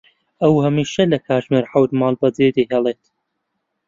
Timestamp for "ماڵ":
1.99-2.13